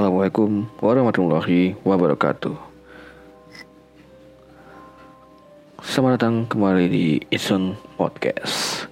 Assalamualaikum 0.00 0.64
warahmatullahi 0.80 1.76
wabarakatuh. 1.84 2.56
Selamat 5.84 6.16
datang 6.16 6.48
kembali 6.48 6.88
di 6.88 7.20
Isun 7.28 7.76
Podcast. 8.00 8.88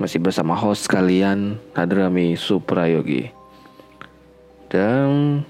Masih 0.00 0.24
bersama 0.24 0.56
host 0.56 0.88
kalian 0.88 1.60
Hadrami 1.76 2.40
Suprayogi. 2.40 3.36
Dan 4.72 5.44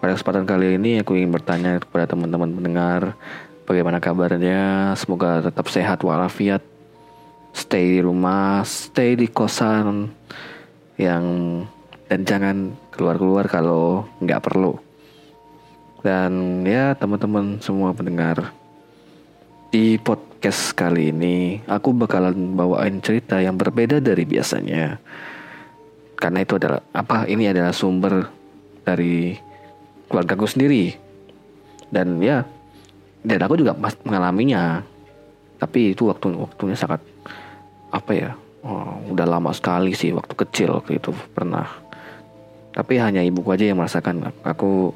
pada 0.00 0.16
kesempatan 0.16 0.48
kali 0.48 0.80
ini 0.80 1.04
aku 1.04 1.12
ingin 1.12 1.28
bertanya 1.28 1.76
kepada 1.76 2.08
teman-teman 2.08 2.48
pendengar 2.48 3.12
bagaimana 3.68 4.00
kabarnya. 4.00 4.96
Semoga 4.96 5.44
tetap 5.44 5.68
sehat 5.68 6.00
walafiat. 6.00 6.64
Stay 7.52 7.92
di 7.92 8.00
rumah, 8.00 8.64
stay 8.64 9.20
di 9.20 9.28
kosan 9.28 10.08
yang 10.96 11.60
dan 12.08 12.24
jangan 12.24 12.72
keluar-keluar 12.98 13.46
kalau 13.46 14.10
nggak 14.18 14.42
perlu. 14.42 14.74
Dan 16.02 16.66
ya 16.66 16.98
teman-teman 16.98 17.62
semua 17.62 17.94
pendengar 17.94 18.50
di 19.70 19.94
podcast 20.02 20.74
kali 20.74 21.14
ini 21.14 21.62
aku 21.70 21.94
bakalan 21.94 22.58
bawain 22.58 22.98
cerita 22.98 23.38
yang 23.38 23.54
berbeda 23.54 24.02
dari 24.02 24.26
biasanya. 24.26 24.98
Karena 26.18 26.42
itu 26.42 26.58
adalah 26.58 26.82
apa 26.90 27.30
ini 27.30 27.46
adalah 27.46 27.70
sumber 27.70 28.26
dari 28.82 29.38
keluarga 30.10 30.34
aku 30.34 30.50
sendiri. 30.50 30.90
Dan 31.86 32.18
ya 32.18 32.42
dan 33.22 33.38
aku 33.46 33.54
juga 33.54 33.78
mengalaminya. 34.02 34.82
Tapi 35.58 35.94
itu 35.94 36.10
waktu 36.10 36.34
waktunya 36.34 36.74
sangat 36.78 37.02
apa 37.94 38.10
ya? 38.14 38.30
Oh, 38.62 38.98
udah 39.14 39.26
lama 39.26 39.54
sekali 39.54 39.94
sih 39.94 40.10
waktu 40.10 40.34
kecil 40.34 40.78
waktu 40.78 40.98
itu 40.98 41.14
pernah 41.34 41.87
tapi 42.78 42.94
hanya 43.02 43.26
ibuku 43.26 43.50
aja 43.50 43.66
yang 43.66 43.82
merasakan. 43.82 44.30
Aku 44.46 44.94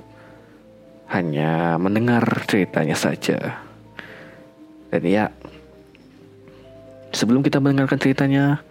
hanya 1.10 1.74
mendengar 1.82 2.22
ceritanya 2.46 2.94
saja. 2.94 3.58
Dan 4.94 5.02
ya, 5.02 5.34
sebelum 7.10 7.42
kita 7.42 7.58
mendengarkan 7.58 7.98
ceritanya, 7.98 8.62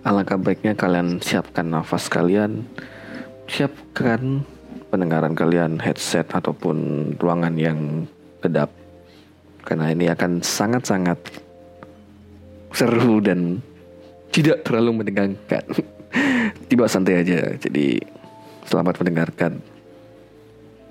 alangkah 0.00 0.40
baiknya 0.40 0.72
kalian 0.72 1.20
siapkan 1.20 1.68
nafas 1.68 2.08
kalian, 2.08 2.64
siapkan 3.44 4.40
pendengaran 4.88 5.36
kalian 5.36 5.76
headset 5.76 6.32
ataupun 6.32 7.12
ruangan 7.20 7.52
yang 7.52 8.08
kedap. 8.40 8.72
Karena 9.60 9.92
ini 9.92 10.08
akan 10.08 10.40
sangat-sangat 10.40 11.20
seru 12.72 13.20
dan 13.20 13.60
tidak 14.32 14.64
terlalu 14.64 15.04
menegangkan. 15.04 15.68
Tiba 16.72 16.88
santai 16.88 17.20
aja. 17.20 17.52
Jadi 17.60 18.17
Selamat 18.68 19.00
mendengarkan. 19.00 19.64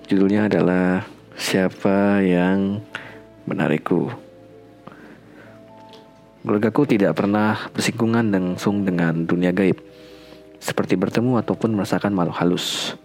Judulnya 0.09 0.49
adalah 0.49 1.05
Siapa 1.37 2.25
yang 2.25 2.81
menarikku. 3.45 4.09
Keluargaku 6.41 6.89
tidak 6.89 7.13
pernah 7.13 7.69
bersinggungan 7.77 8.33
langsung 8.33 8.81
dengan 8.81 9.29
dunia 9.29 9.53
gaib, 9.53 9.77
seperti 10.57 10.97
bertemu 10.97 11.37
ataupun 11.37 11.77
merasakan 11.77 12.17
makhluk 12.17 12.41
halus. 12.41 12.97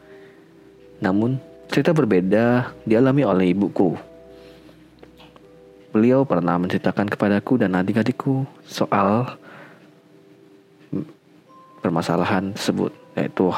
Namun, 1.05 1.37
cerita 1.69 1.93
berbeda 1.93 2.73
dialami 2.89 3.29
oleh 3.29 3.53
ibuku. 3.53 3.93
Beliau 5.93 6.25
pernah 6.25 6.57
menceritakan 6.57 7.13
kepadaku 7.13 7.61
dan 7.61 7.77
adik-adikku 7.77 8.49
soal 8.65 9.37
permasalahan 11.85 12.57
tersebut, 12.57 12.97
yaitu 13.21 13.53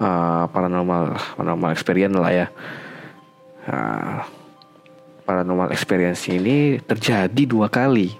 uh, 0.00 0.44
paranormal 0.50 1.14
paranormal 1.36 1.70
experience 1.74 2.16
lah 2.16 2.32
ya. 2.32 2.46
Uh, 3.64 4.20
paranormal 5.24 5.72
experience 5.72 6.28
ini 6.28 6.76
terjadi 6.84 7.42
dua 7.48 7.72
kali 7.72 8.12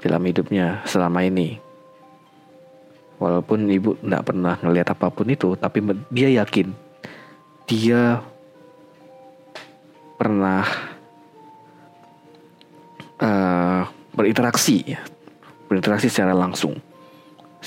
dalam 0.00 0.22
hidupnya 0.24 0.84
selama 0.84 1.24
ini. 1.24 1.58
Walaupun 3.16 3.64
ibu 3.72 3.96
tidak 3.96 4.28
pernah 4.28 4.60
ngelihat 4.60 4.92
apa 4.92 5.08
pun 5.08 5.24
itu 5.32 5.56
tapi 5.56 5.80
dia 6.12 6.28
yakin 6.44 6.68
dia 7.64 8.20
pernah 10.20 10.68
uh, 13.18 13.88
berinteraksi 14.12 14.84
ya 14.84 15.00
berinteraksi 15.66 16.12
secara 16.12 16.36
langsung. 16.36 16.76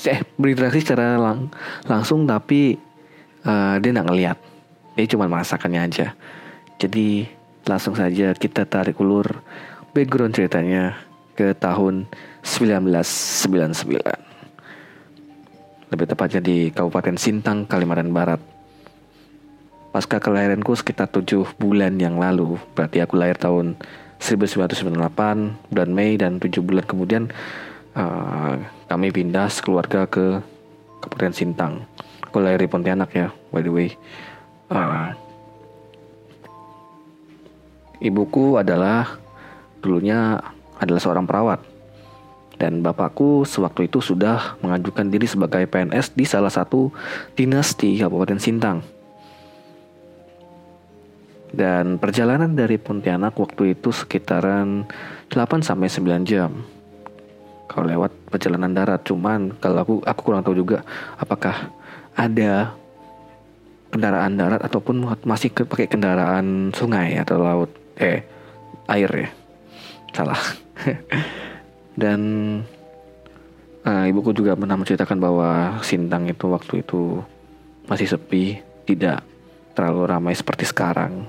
Eh 0.00 0.24
berinteraksi 0.40 0.80
secara 0.80 1.20
lang 1.20 1.52
langsung 1.84 2.24
tapi 2.24 2.78
uh, 3.44 3.76
dia 3.80 3.90
nggak 3.92 4.08
ngeliat. 4.08 4.38
Dia 4.96 5.06
cuma 5.10 5.30
merasakannya 5.30 5.80
aja. 5.86 6.12
Jadi 6.80 7.28
langsung 7.68 7.92
saja 7.92 8.32
kita 8.32 8.64
tarik 8.64 8.96
ulur 8.98 9.44
background 9.92 10.32
ceritanya 10.32 10.96
ke 11.36 11.52
tahun 11.56 12.08
1999 12.42 14.30
lebih 15.90 16.06
tepatnya 16.06 16.38
di 16.38 16.70
Kabupaten 16.70 17.18
Sintang, 17.18 17.66
Kalimantan 17.66 18.14
Barat. 18.14 18.38
Pasca 19.90 20.22
kelahiranku 20.22 20.78
sekitar 20.78 21.10
7 21.10 21.58
bulan 21.58 21.98
yang 21.98 22.14
lalu, 22.14 22.62
berarti 22.78 23.02
aku 23.02 23.18
lahir 23.18 23.34
tahun 23.34 23.74
1998, 24.22 25.74
bulan 25.74 25.90
Mei 25.90 26.14
dan 26.14 26.38
7 26.38 26.62
bulan 26.62 26.86
kemudian 26.86 27.26
uh, 27.98 28.54
kami 28.86 29.10
pindah 29.10 29.50
sekeluarga 29.50 30.06
ke 30.06 30.38
Kabupaten 31.02 31.34
Sintang 31.34 31.82
aku 32.30 32.38
lahir 32.38 32.62
di 32.62 32.70
Pontianak 32.70 33.10
ya 33.10 33.34
by 33.50 33.60
the 33.60 33.72
way 33.74 33.90
uh, 34.70 35.10
ibuku 37.98 38.56
adalah 38.56 39.18
dulunya 39.82 40.38
adalah 40.78 41.02
seorang 41.02 41.26
perawat 41.26 41.60
dan 42.60 42.84
bapakku 42.84 43.48
sewaktu 43.48 43.88
itu 43.88 44.04
sudah 44.04 44.60
mengajukan 44.60 45.08
diri 45.08 45.24
sebagai 45.24 45.64
PNS 45.64 46.12
di 46.12 46.28
salah 46.28 46.52
satu 46.52 46.92
dinas 47.32 47.72
di 47.72 47.96
Kabupaten 47.96 48.36
Sintang. 48.36 48.84
Dan 51.50 51.96
perjalanan 51.96 52.52
dari 52.52 52.76
Pontianak 52.76 53.32
waktu 53.40 53.72
itu 53.74 53.90
sekitaran 53.90 54.84
8 55.32 55.64
sampai 55.64 55.88
9 55.88 56.28
jam. 56.28 56.52
Kalau 57.64 57.88
lewat 57.88 58.12
perjalanan 58.28 58.76
darat, 58.76 59.08
cuman 59.08 59.56
kalau 59.56 59.80
aku 59.80 59.94
aku 60.04 60.20
kurang 60.20 60.44
tahu 60.44 60.60
juga 60.60 60.84
apakah 61.16 61.72
ada 62.20 62.76
kendaraan 63.88 64.36
darat 64.36 64.60
ataupun 64.60 65.08
masih 65.24 65.48
pakai 65.50 65.88
kendaraan 65.88 66.70
sungai 66.76 67.16
atau 67.16 67.40
laut. 67.40 67.70
Eh 67.96 68.20
air 68.92 69.08
ya. 69.08 69.28
Salah. 70.12 70.40
Dan 72.00 72.20
uh, 73.84 74.04
ibuku 74.04 74.36
juga 74.36 74.52
pernah 74.54 74.76
menceritakan 74.76 75.18
bahwa 75.18 75.48
Sintang 75.80 76.28
itu 76.28 76.46
waktu 76.52 76.84
itu 76.84 77.24
masih 77.88 78.06
sepi 78.06 78.60
tidak 78.84 79.24
terlalu 79.72 80.02
ramai 80.06 80.34
seperti 80.36 80.68
sekarang. 80.68 81.24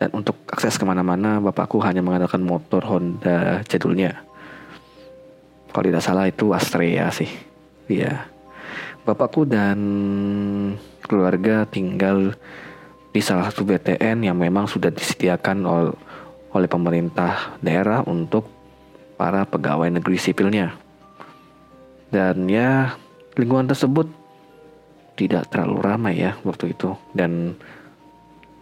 Dan 0.00 0.08
untuk 0.16 0.38
akses 0.48 0.80
ke 0.80 0.84
mana-mana 0.86 1.42
bapakku 1.42 1.76
hanya 1.84 2.00
mengandalkan 2.00 2.40
motor 2.40 2.80
Honda 2.86 3.60
jadulnya. 3.68 4.22
Kalau 5.70 5.84
tidak 5.86 6.02
salah 6.02 6.26
itu 6.26 6.50
Astrea 6.50 7.12
sih. 7.12 7.28
Iya 7.90 8.29
Bapakku 9.00 9.48
dan 9.48 9.78
keluarga 11.04 11.64
tinggal 11.64 12.36
di 13.10 13.20
salah 13.24 13.50
satu 13.50 13.66
BTN 13.66 14.22
yang 14.22 14.36
memang 14.38 14.70
sudah 14.70 14.92
disediakan 14.92 15.66
ol 15.66 15.86
oleh 16.50 16.66
pemerintah 16.66 17.56
daerah 17.62 18.02
untuk 18.06 18.46
para 19.14 19.46
pegawai 19.46 19.88
negeri 19.88 20.18
sipilnya. 20.18 20.74
Dan 22.10 22.50
ya 22.50 22.98
lingkungan 23.38 23.70
tersebut 23.70 24.10
tidak 25.14 25.52
terlalu 25.52 25.78
ramai 25.84 26.14
ya 26.16 26.32
waktu 26.42 26.72
itu 26.72 26.96
dan 27.12 27.54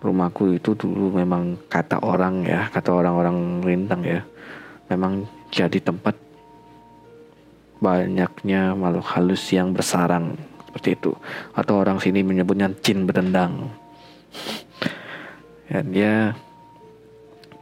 rumahku 0.02 0.58
itu 0.58 0.75
dulu 0.75 1.14
memang 1.14 1.58
kata 1.70 2.02
orang 2.02 2.43
ya 2.46 2.67
kata 2.70 2.90
orang-orang 2.94 3.62
rintang 3.62 4.02
ya 4.02 4.20
memang 4.90 5.26
jadi 5.50 5.79
tempat 5.79 6.28
banyaknya 7.79 8.75
makhluk 8.75 9.07
halus 9.15 9.43
yang 9.55 9.75
bersarang. 9.75 10.39
Seperti 10.69 10.99
itu. 10.99 11.13
Atau 11.55 11.81
orang 11.81 11.99
sini 11.99 12.21
menyebutnya 12.23 12.71
jin 12.83 13.09
berdendang. 13.09 13.73
Dan 15.69 15.85
dia 15.93 16.33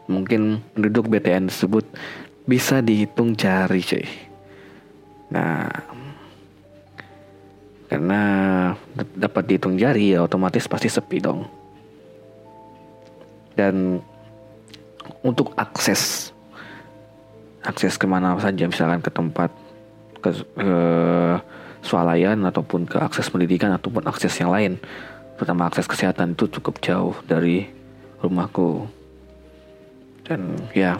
mungkin 0.06 0.62
penduduk 0.74 1.10
BTN 1.10 1.50
tersebut 1.50 1.84
bisa 2.46 2.78
dihitung 2.78 3.34
jari 3.34 3.82
cuy. 3.82 4.06
Nah 5.34 5.66
karena 7.86 8.20
dapat 9.14 9.42
dihitung 9.46 9.78
jari 9.78 10.14
ya 10.14 10.22
otomatis 10.26 10.70
pasti 10.70 10.86
sepi 10.86 11.18
dong. 11.18 11.42
Dan 13.58 13.98
untuk 15.22 15.54
akses 15.58 16.30
akses 17.66 17.98
ke 17.98 18.06
mana 18.06 18.38
saja 18.38 18.70
misalkan 18.70 19.02
ke 19.02 19.10
tempat 19.10 19.50
ke, 20.26 20.30
ke 20.58 20.74
swalayan 21.86 22.42
ataupun 22.42 22.90
ke 22.90 22.98
akses 22.98 23.30
pendidikan 23.30 23.70
ataupun 23.78 24.02
akses 24.10 24.34
yang 24.42 24.50
lain. 24.50 24.82
Terutama 25.38 25.70
akses 25.70 25.86
kesehatan 25.86 26.34
itu 26.34 26.50
cukup 26.58 26.82
jauh 26.82 27.14
dari 27.30 27.70
rumahku. 28.18 28.90
Dan 30.26 30.58
ya 30.74 30.98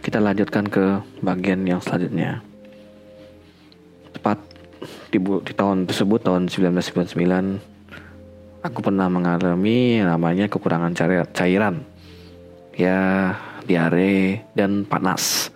kita 0.00 0.24
lanjutkan 0.24 0.64
ke 0.64 1.04
bagian 1.20 1.68
yang 1.68 1.84
selanjutnya. 1.84 2.40
Tepat 4.16 4.40
di, 5.12 5.20
di 5.20 5.52
tahun 5.52 5.84
tersebut 5.84 6.24
tahun 6.24 6.48
1999 6.48 8.64
aku 8.64 8.80
pernah 8.80 9.12
mengalami 9.12 10.00
namanya 10.00 10.48
kekurangan 10.48 10.96
cairan. 11.36 11.84
Ya 12.74 13.30
diare 13.64 14.44
dan 14.56 14.84
panas 14.84 15.48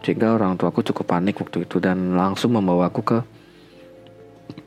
sehingga 0.00 0.32
orang 0.32 0.56
tuaku 0.56 0.80
cukup 0.80 1.16
panik 1.16 1.36
waktu 1.36 1.68
itu 1.68 1.76
dan 1.76 2.16
langsung 2.16 2.56
membawaku 2.56 3.00
ke 3.04 3.18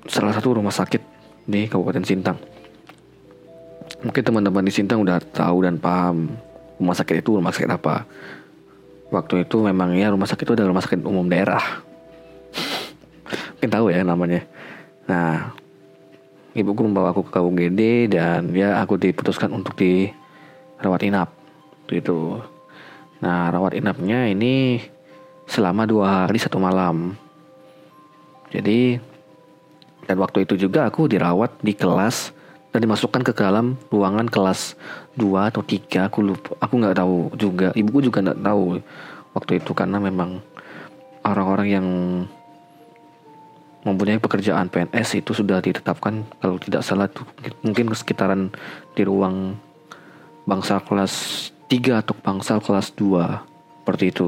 salah 0.06 0.34
satu 0.36 0.62
rumah 0.62 0.74
sakit 0.74 1.02
di 1.50 1.66
Kabupaten 1.66 2.06
Sintang. 2.06 2.38
Mungkin 4.04 4.24
teman-teman 4.24 4.64
di 4.68 4.74
Sintang 4.74 5.02
udah 5.02 5.20
tahu 5.20 5.66
dan 5.66 5.80
paham 5.80 6.38
rumah 6.78 6.96
sakit 6.96 7.24
itu 7.24 7.40
rumah 7.40 7.56
sakit 7.56 7.72
apa. 7.72 8.06
Waktu 9.10 9.46
itu 9.46 9.62
memang 9.62 9.94
ya 9.94 10.10
rumah 10.10 10.26
sakit 10.26 10.44
itu 10.44 10.54
adalah 10.58 10.70
rumah 10.74 10.84
sakit 10.86 11.00
umum 11.06 11.26
daerah. 11.26 11.62
Mungkin 13.58 13.70
tahu 13.70 13.86
ya 13.94 14.02
namanya. 14.06 14.42
Nah, 15.06 15.54
ibuku 16.54 16.82
membawa 16.86 17.14
aku 17.14 17.26
ke 17.26 17.32
KUGD 17.38 18.12
dan 18.14 18.54
ya 18.54 18.82
aku 18.82 19.02
diputuskan 19.02 19.50
untuk 19.54 19.78
dirawat 19.78 21.02
inap. 21.06 21.30
Itu. 21.90 22.42
Nah, 23.24 23.54
rawat 23.54 23.78
inapnya 23.78 24.28
ini 24.28 24.84
selama 25.48 25.84
dua 25.88 26.28
hari 26.28 26.40
satu 26.40 26.58
malam. 26.60 27.16
Jadi 28.54 29.00
dan 30.04 30.18
waktu 30.20 30.44
itu 30.44 30.68
juga 30.68 30.88
aku 30.88 31.08
dirawat 31.08 31.64
di 31.64 31.74
kelas 31.74 32.36
dan 32.74 32.84
dimasukkan 32.84 33.22
ke 33.24 33.32
dalam 33.38 33.78
ruangan 33.94 34.28
kelas 34.28 34.76
2 35.16 35.50
atau 35.54 35.62
3 35.62 36.10
aku 36.10 36.20
lupa 36.26 36.58
aku 36.60 36.74
nggak 36.82 36.98
tahu 36.98 37.16
juga. 37.38 37.68
Ibuku 37.78 38.10
juga 38.10 38.20
nggak 38.26 38.42
tahu 38.44 38.82
waktu 39.34 39.52
itu 39.62 39.72
karena 39.72 39.98
memang 40.02 40.42
orang-orang 41.24 41.68
yang 41.70 41.88
mempunyai 43.84 44.20
pekerjaan 44.20 44.72
PNS 44.74 45.24
itu 45.24 45.32
sudah 45.32 45.62
ditetapkan. 45.62 46.26
Kalau 46.42 46.58
tidak 46.60 46.82
salah 46.84 47.08
tuh 47.08 47.24
mungkin 47.64 47.94
sekitaran 47.94 48.50
di 48.98 49.02
ruang 49.06 49.56
bangsa 50.44 50.84
kelas 50.84 51.50
3 51.72 52.04
atau 52.04 52.14
bangsa 52.20 52.60
kelas 52.60 52.92
2 53.00 53.84
seperti 53.84 54.06
itu 54.12 54.28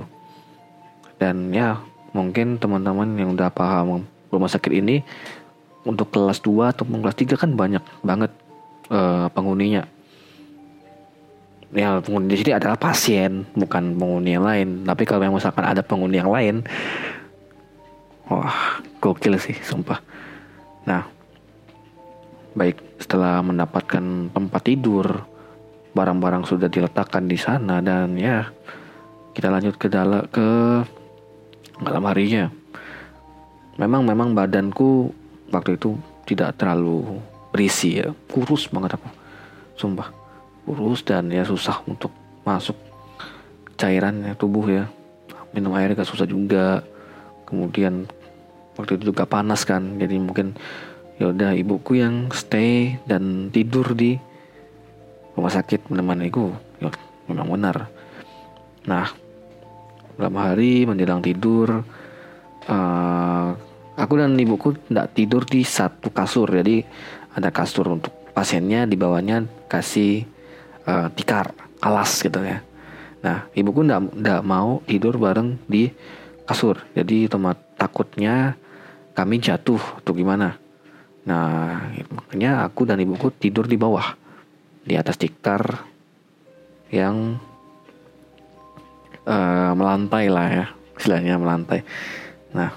dan 1.21 1.51
ya 1.55 1.79
mungkin 2.15 2.55
teman-teman 2.59 3.15
yang 3.19 3.35
udah 3.35 3.51
paham 3.51 4.07
rumah 4.31 4.51
sakit 4.51 4.71
ini 4.71 5.03
untuk 5.85 6.09
kelas 6.11 6.41
2 6.41 6.73
atau 6.73 6.83
kelas 6.83 7.15
3 7.15 7.37
kan 7.37 7.51
banyak 7.53 7.83
banget 8.01 8.31
uh, 8.89 9.29
penghuninya. 9.31 9.85
Ya 11.75 11.99
penghuni 11.99 12.31
di 12.31 12.37
sini 12.39 12.51
adalah 12.55 12.79
pasien 12.79 13.45
bukan 13.53 13.99
penghuni 13.99 14.35
yang 14.35 14.45
lain. 14.47 14.87
Tapi 14.87 15.03
kalau 15.03 15.27
misalkan 15.27 15.65
ada 15.67 15.83
penghuni 15.85 16.17
yang 16.19 16.31
lain 16.31 16.65
wah 18.31 18.81
gokil 18.99 19.37
sih 19.37 19.55
sumpah. 19.61 20.01
Nah 20.89 21.05
baik 22.55 22.79
setelah 23.03 23.43
mendapatkan 23.43 24.31
tempat 24.31 24.61
tidur 24.63 25.27
barang-barang 25.91 26.47
sudah 26.47 26.71
diletakkan 26.71 27.27
di 27.27 27.35
sana 27.35 27.83
dan 27.83 28.15
ya 28.15 28.47
kita 29.35 29.51
lanjut 29.51 29.75
ke 29.75 29.87
dalam 29.91 30.23
ke 30.31 30.47
malam 31.79 32.03
harinya. 32.07 32.51
Memang 33.75 34.07
memang 34.07 34.31
badanku 34.31 35.11
waktu 35.51 35.75
itu 35.75 35.99
tidak 36.23 36.55
terlalu 36.55 37.19
berisi 37.51 37.99
ya. 37.99 38.11
Kurus 38.31 38.71
banget 38.71 38.95
aku. 38.95 39.09
Sumpah 39.75 40.11
kurus 40.65 41.05
dan 41.05 41.29
ya 41.29 41.45
susah 41.45 41.83
untuk 41.85 42.09
masuk 42.47 42.75
cairannya 43.75 44.33
tubuh 44.39 44.65
ya. 44.71 44.85
Minum 45.51 45.75
air 45.75 45.95
gak 45.95 46.07
susah 46.07 46.27
juga. 46.27 46.83
Kemudian 47.45 48.07
waktu 48.75 48.97
itu 48.99 49.13
juga 49.13 49.27
panas 49.27 49.63
kan 49.63 49.99
jadi 50.01 50.17
mungkin 50.19 50.57
ya 51.15 51.31
udah 51.31 51.55
ibuku 51.55 52.01
yang 52.01 52.27
stay 52.35 52.99
dan 53.07 53.47
tidur 53.53 53.95
di 53.95 54.19
rumah 55.35 55.51
sakit 55.51 55.87
menemaniku 55.91 56.51
ya 56.79 56.91
memang 57.29 57.47
benar. 57.55 57.87
Nah 58.87 59.24
malam 60.15 60.35
hari 60.39 60.87
menjelang 60.87 61.21
tidur. 61.23 61.83
Uh, 62.65 63.49
aku 63.95 64.13
dan 64.17 64.35
ibuku 64.35 64.75
tidak 64.87 65.13
tidur 65.15 65.43
di 65.45 65.61
satu 65.61 66.09
kasur. 66.11 66.49
Jadi 66.49 66.83
ada 67.35 67.51
kasur 67.51 67.91
untuk 67.91 68.11
pasiennya 68.31 68.87
di 68.87 68.95
bawahnya 68.99 69.47
kasih 69.67 70.23
uh, 70.87 71.07
tikar 71.13 71.51
alas 71.83 72.19
gitu 72.23 72.39
ya. 72.41 72.63
Nah 73.23 73.47
ibuku 73.53 73.83
tidak 73.85 74.41
mau 74.43 74.81
tidur 74.87 75.19
bareng 75.19 75.59
di 75.67 75.91
kasur. 76.47 76.79
Jadi 76.95 77.27
teman 77.27 77.55
takutnya 77.75 78.55
kami 79.15 79.39
jatuh 79.39 79.81
atau 80.01 80.11
gimana. 80.15 80.55
Nah 81.25 81.91
makanya 82.11 82.67
aku 82.67 82.87
dan 82.87 83.01
ibuku 83.01 83.31
tidur 83.35 83.65
di 83.65 83.75
bawah 83.75 84.15
di 84.85 84.93
atas 84.93 85.17
tikar 85.17 85.81
yang 86.93 87.41
uh, 89.25 89.71
melantai 89.73 90.25
lah 90.29 90.47
ya 90.47 90.65
istilahnya 90.95 91.35
melantai. 91.37 91.81
Nah 92.55 92.71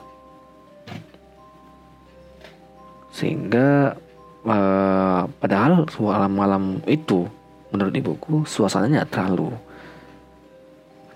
sehingga 3.14 3.98
uh, 4.46 5.22
padahal 5.42 5.86
malam-malam 5.98 6.78
itu 6.86 7.26
menurut 7.74 7.94
ibuku 7.94 8.34
suasananya 8.46 9.04
tidak 9.04 9.12
terlalu 9.12 9.50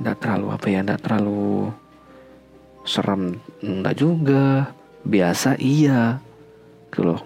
tidak 0.02 0.16
terlalu 0.18 0.47
apa 0.50 0.66
ya 0.66 0.80
tidak 0.83 1.00
terlalu 1.06 1.71
serem. 2.83 3.38
Enggak 3.62 3.95
juga 3.99 4.75
biasa 5.06 5.54
iya 5.59 6.18
gitu 6.90 7.06
loh. 7.14 7.23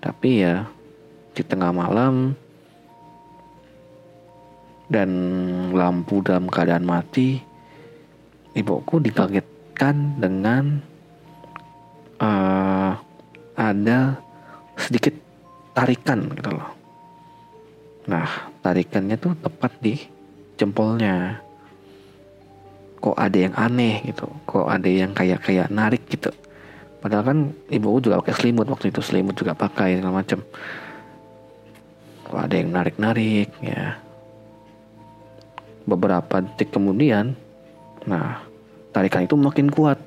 Tapi 0.00 0.30
ya 0.40 0.64
di 1.36 1.42
tengah 1.44 1.72
malam 1.76 2.32
dan 4.86 5.10
lampu 5.74 6.22
dalam 6.22 6.46
keadaan 6.46 6.86
mati, 6.86 7.42
ibuku 8.54 9.02
dikagetkan 9.02 10.18
dengan 10.22 10.78
uh, 12.22 12.94
ada 13.58 13.98
sedikit 14.78 15.14
tarikan 15.74 16.30
gitu 16.32 16.54
loh. 16.54 16.70
Nah, 18.06 18.28
tarikannya 18.62 19.18
tuh 19.18 19.34
tepat 19.42 19.72
di 19.82 19.98
jempolnya. 20.54 21.42
Kok 23.02 23.18
ada 23.18 23.38
yang 23.38 23.54
aneh 23.54 24.02
gitu, 24.06 24.26
kok 24.46 24.66
ada 24.66 24.88
yang 24.88 25.12
kayak 25.12 25.42
kayak 25.42 25.68
narik 25.70 26.06
gitu. 26.06 26.30
Padahal 27.02 27.22
kan 27.22 27.38
ibuku 27.70 28.10
juga 28.10 28.18
pakai 28.24 28.34
selimut 28.34 28.66
waktu 28.66 28.90
itu 28.90 28.98
selimut 29.04 29.36
juga 29.36 29.54
pakai 29.54 30.00
segala 30.00 30.22
macam. 30.22 30.40
Kok 32.26 32.40
ada 32.40 32.54
yang 32.54 32.70
narik-narik 32.74 33.50
ya 33.62 34.05
beberapa 35.86 36.42
detik 36.42 36.74
kemudian 36.74 37.38
nah 38.06 38.42
tarikan 38.96 39.28
itu 39.28 39.36
makin 39.36 39.68
kuat. 39.68 40.00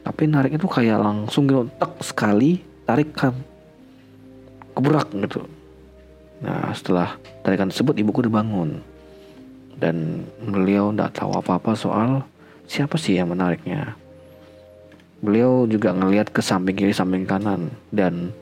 Tapi 0.00 0.24
narik 0.24 0.56
itu 0.56 0.64
kayak 0.64 1.04
langsung 1.04 1.44
gitu 1.44 1.68
tek 1.76 1.92
sekali 2.00 2.64
tarikan. 2.88 3.36
Keberak 4.72 5.12
gitu. 5.12 5.44
Nah 6.40 6.72
setelah 6.72 7.20
tarikan 7.44 7.68
tersebut 7.68 8.00
ibuku 8.00 8.24
dibangun. 8.24 8.80
Dan 9.76 10.24
beliau 10.40 10.90
tidak 10.90 11.20
tahu 11.20 11.36
apa-apa 11.36 11.76
soal 11.76 12.24
siapa 12.64 12.96
sih 12.96 13.20
yang 13.20 13.28
menariknya. 13.28 13.92
Beliau 15.20 15.68
juga 15.68 15.92
ngelihat 15.92 16.32
ke 16.32 16.40
samping 16.40 16.78
kiri 16.78 16.96
samping 16.96 17.28
kanan. 17.28 17.68
Dan 17.92 18.32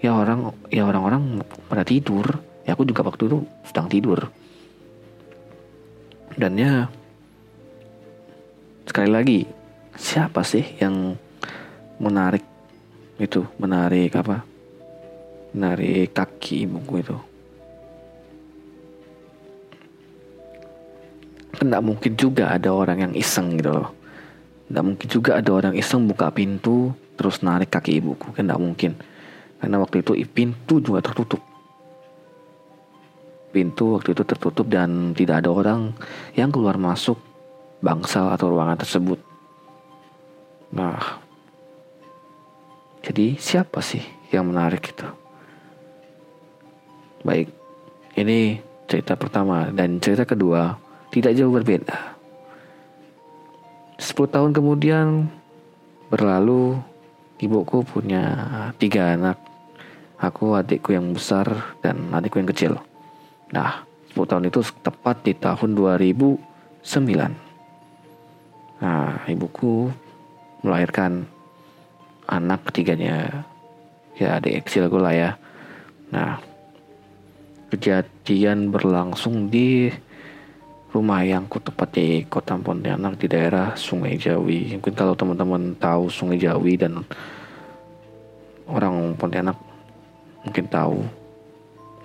ya 0.00 0.16
orang 0.16 0.56
ya 0.72 0.88
orang-orang 0.88 1.44
pada 1.68 1.84
tidur. 1.84 2.24
Ya 2.64 2.72
aku 2.72 2.88
juga 2.88 3.04
waktu 3.04 3.28
itu 3.28 3.44
sedang 3.68 3.92
tidur 3.92 4.32
dan 6.36 6.56
ya 6.56 6.88
sekali 8.88 9.10
lagi 9.12 9.38
siapa 9.96 10.40
sih 10.40 10.64
yang 10.80 11.16
menarik 12.00 12.44
itu? 13.20 13.44
Menarik 13.60 14.16
apa? 14.16 14.42
Menarik 15.52 16.16
kaki 16.16 16.64
ibuku 16.64 17.04
itu. 17.04 17.16
Kan 21.52 21.68
mungkin 21.84 22.12
juga 22.16 22.50
ada 22.50 22.72
orang 22.72 22.98
yang 23.10 23.14
iseng 23.14 23.60
gitu 23.60 23.70
loh. 23.70 23.92
Tidak 24.66 24.82
mungkin 24.82 25.08
juga 25.12 25.38
ada 25.38 25.50
orang 25.52 25.76
iseng 25.76 26.08
buka 26.08 26.32
pintu 26.32 26.96
terus 27.14 27.44
narik 27.44 27.68
kaki 27.70 28.00
ibuku. 28.00 28.32
Kan 28.32 28.48
mungkin. 28.56 28.96
Karena 29.60 29.78
waktu 29.78 30.02
itu 30.02 30.16
pintu 30.32 30.82
juga 30.82 31.04
tertutup 31.04 31.38
Pintu 33.52 34.00
waktu 34.00 34.16
itu 34.16 34.24
tertutup 34.24 34.64
dan 34.64 35.12
tidak 35.12 35.44
ada 35.44 35.52
orang 35.52 35.92
yang 36.32 36.48
keluar 36.48 36.80
masuk 36.80 37.20
bangsal 37.84 38.32
atau 38.32 38.48
ruangan 38.48 38.80
tersebut. 38.80 39.20
Nah, 40.72 41.20
jadi 43.04 43.36
siapa 43.36 43.84
sih 43.84 44.00
yang 44.32 44.48
menarik 44.48 44.88
itu. 44.88 45.04
Baik, 47.22 47.52
ini 48.16 48.56
cerita 48.88 49.20
pertama 49.20 49.68
dan 49.68 50.00
cerita 50.00 50.24
kedua 50.24 50.80
tidak 51.12 51.36
jauh 51.36 51.52
berbeda. 51.52 52.16
10 54.00 54.34
tahun 54.34 54.50
kemudian 54.56 55.28
berlalu 56.08 56.80
ibuku 57.38 57.84
punya 57.84 58.24
tiga 58.80 59.14
anak. 59.14 59.36
Aku 60.22 60.54
adikku 60.54 60.94
yang 60.94 61.10
besar 61.12 61.76
dan 61.82 62.10
adikku 62.14 62.38
yang 62.38 62.50
kecil. 62.50 62.74
Nah, 63.52 63.84
10 64.12 64.28
tahun 64.28 64.48
itu 64.48 64.60
tepat 64.80 65.16
di 65.24 65.32
tahun 65.36 65.76
2009. 65.76 67.36
Nah, 68.82 69.22
ibuku 69.28 69.92
melahirkan 70.64 71.26
anak 72.26 72.64
ketiganya. 72.72 73.44
Ya, 74.16 74.40
adik 74.40 74.68
kecil 74.68 74.88
gue 74.88 75.00
lah 75.00 75.14
ya. 75.14 75.30
Nah, 76.12 76.40
kejadian 77.72 78.68
berlangsung 78.68 79.48
di 79.48 79.88
rumah 80.92 81.24
yang 81.24 81.48
ku 81.48 81.56
tepat 81.56 81.88
di 81.96 82.20
kota 82.28 82.52
Pontianak 82.60 83.16
di 83.16 83.32
daerah 83.32 83.72
Sungai 83.72 84.20
Jawi. 84.20 84.76
Mungkin 84.76 84.92
kalau 84.92 85.16
teman-teman 85.16 85.72
tahu 85.80 86.12
Sungai 86.12 86.36
Jawi 86.36 86.76
dan 86.76 87.00
orang 88.68 89.16
Pontianak 89.16 89.56
mungkin 90.44 90.68
tahu 90.68 91.00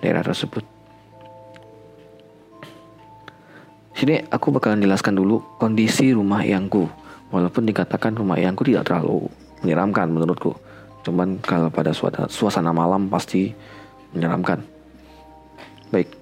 daerah 0.00 0.24
tersebut. 0.24 0.77
Sini 3.98 4.22
aku 4.30 4.54
bakalan 4.54 4.78
jelaskan 4.78 5.18
dulu 5.18 5.42
kondisi 5.58 6.14
rumah 6.14 6.46
yangku. 6.46 6.86
Walaupun 7.34 7.66
dikatakan 7.66 8.14
rumah 8.14 8.38
yangku 8.38 8.62
tidak 8.62 8.86
terlalu 8.86 9.26
menyeramkan 9.66 10.06
menurutku. 10.06 10.54
Cuman 11.02 11.42
kalau 11.42 11.66
pada 11.66 11.90
suasana 12.30 12.70
malam 12.70 13.10
pasti 13.10 13.50
menyeramkan. 14.14 14.62
Baik, 15.90 16.14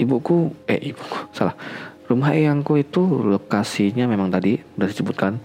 ibuku, 0.00 0.56
eh 0.64 0.80
ibuku, 0.80 1.18
salah 1.36 1.52
Rumah 2.08 2.32
eyangku 2.34 2.80
itu 2.80 3.00
lokasinya 3.24 4.08
memang 4.08 4.32
tadi 4.32 4.56
udah 4.80 4.88
disebutkan. 4.88 5.36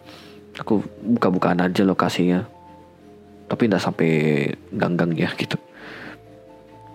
Aku 0.63 0.81
buka-bukaan 1.03 1.63
aja 1.63 1.83
lokasinya. 1.83 2.47
Tapi 3.51 3.67
tidak 3.67 3.83
sampai 3.83 4.09
ganggang 4.71 5.12
ya 5.15 5.36
gitu. 5.36 5.59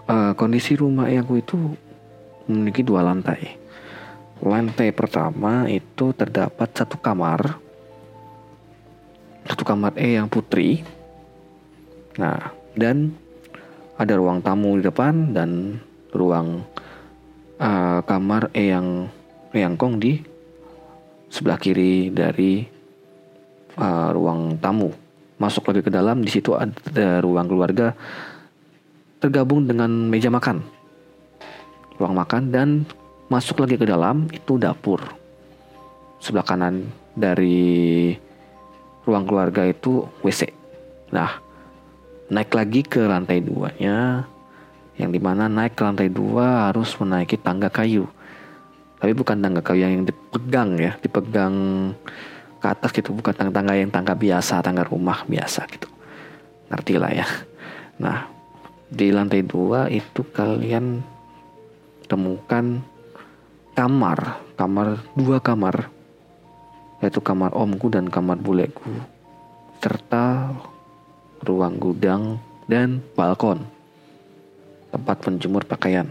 Uh, 0.09 0.33
kondisi 0.33 0.81
rumah 0.81 1.13
eyangku 1.13 1.41
itu 1.41 1.57
memiliki 2.49 2.81
dua 2.81 3.05
lantai. 3.05 3.62
Lantai 4.43 4.91
pertama 4.91 5.71
itu 5.71 6.11
terdapat 6.11 6.67
satu 6.75 6.99
kamar. 6.99 7.63
Satu 9.47 9.63
kamar 9.63 9.95
eyang 9.95 10.27
putri. 10.27 10.83
Nah, 12.19 12.51
dan 12.75 13.15
ada 13.95 14.19
ruang 14.19 14.43
tamu 14.43 14.75
di 14.75 14.83
depan 14.83 15.31
dan 15.31 15.79
ruang 16.11 16.67
uh, 17.63 18.03
kamar 18.03 18.51
eyang 18.51 19.07
Riangkong 19.53 20.01
di 20.01 20.17
sebelah 21.29 21.61
kiri 21.61 22.09
dari 22.09 22.65
uh, 23.77 24.09
ruang 24.11 24.57
tamu. 24.57 24.89
Masuk 25.37 25.69
lagi 25.69 25.85
ke 25.85 25.93
dalam, 25.93 26.25
di 26.25 26.33
situ 26.33 26.57
ada 26.57 27.21
ruang 27.21 27.47
keluarga 27.53 27.93
tergabung 29.21 29.69
dengan 29.69 30.09
meja 30.09 30.33
makan. 30.33 30.65
Ruang 32.01 32.17
makan 32.17 32.43
dan 32.49 32.69
masuk 33.33 33.65
lagi 33.65 33.81
ke 33.81 33.89
dalam 33.89 34.29
itu 34.29 34.61
dapur. 34.61 35.01
Sebelah 36.21 36.45
kanan 36.45 36.85
dari 37.17 38.13
ruang 39.09 39.25
keluarga 39.25 39.65
itu 39.65 40.05
WC. 40.21 40.53
Nah, 41.17 41.41
naik 42.29 42.53
lagi 42.53 42.85
ke 42.85 43.09
lantai 43.09 43.41
duanya, 43.41 44.29
yang 45.01 45.11
di 45.11 45.21
mana 45.21 45.49
naik 45.49 45.75
ke 45.75 45.83
lantai 45.83 46.13
dua 46.13 46.69
harus 46.69 46.93
menaiki 47.01 47.41
tangga 47.41 47.73
kayu 47.73 48.05
tapi 49.03 49.19
bukan 49.19 49.43
tangga 49.43 49.59
kayu 49.59 49.83
yang 49.83 50.07
dipegang 50.07 50.79
ya 50.79 50.95
dipegang 51.03 51.55
ke 52.63 52.67
atas 52.71 52.95
gitu 52.95 53.11
bukan 53.11 53.35
tangga-tangga 53.35 53.75
yang 53.75 53.91
tangga 53.91 54.15
biasa 54.15 54.63
tangga 54.63 54.87
rumah 54.87 55.27
biasa 55.27 55.67
gitu 55.75 55.91
ngerti 56.71 56.95
lah 57.03 57.11
ya 57.11 57.27
nah 57.99 58.31
di 58.87 59.11
lantai 59.11 59.43
dua 59.43 59.91
itu 59.91 60.23
kalian 60.31 61.03
temukan 62.07 62.79
kamar 63.73 64.41
kamar 64.55 65.01
dua 65.17 65.41
kamar 65.41 65.89
yaitu 67.03 67.19
kamar 67.19 67.51
omku 67.57 67.91
dan 67.91 68.07
kamar 68.07 68.39
buleku 68.39 68.87
serta 69.83 70.55
ruang 71.43 71.77
gudang 71.81 72.39
dan 72.71 73.03
balkon 73.19 73.67
tempat 74.95 75.17
penjemur 75.25 75.67
pakaian 75.67 76.07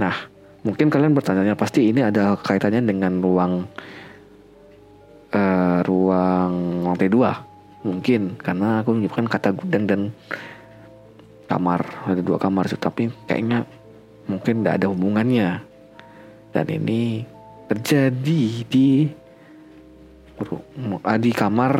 nah 0.00 0.30
Mungkin 0.60 0.92
kalian 0.92 1.16
bertanya 1.16 1.56
pasti 1.56 1.88
ini 1.88 2.04
ada 2.04 2.36
kaitannya 2.36 2.84
dengan 2.84 3.24
ruang 3.24 3.64
uh, 5.32 5.80
ruang 5.80 6.84
lantai 6.84 7.08
dua. 7.08 7.32
Mungkin 7.80 8.36
karena 8.36 8.84
aku 8.84 8.92
menyebutkan 8.92 9.24
kata 9.24 9.56
gudang 9.56 9.88
dan 9.88 10.00
kamar 11.48 11.80
ada 12.04 12.20
dua 12.20 12.36
kamar 12.36 12.68
tapi 12.76 13.08
kayaknya 13.24 13.64
mungkin 14.28 14.60
tidak 14.60 14.84
ada 14.84 14.86
hubungannya 14.92 15.64
dan 16.50 16.66
ini 16.70 17.22
terjadi 17.70 18.42
di 18.66 19.06
di 21.20 21.32
kamar 21.32 21.74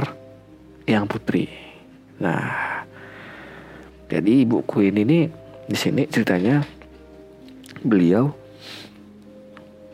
yang 0.87 1.09
putri. 1.09 1.49
Nah, 2.21 2.85
jadi 4.11 4.45
ibuku 4.45 4.91
ini 4.91 5.03
nih 5.07 5.25
di 5.71 5.77
sini 5.79 6.03
ceritanya 6.11 6.67
beliau 7.81 8.29